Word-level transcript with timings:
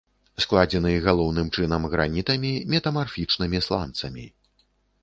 Складзены 0.43 0.93
галоўным 1.07 1.51
чынам 1.57 1.85
гранітамі, 1.97 2.51
метамарфічнымі 2.73 3.65
сланцамі. 3.69 4.31